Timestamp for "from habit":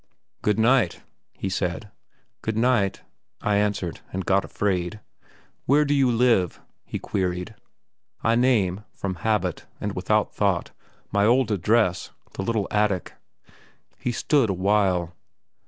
8.95-9.67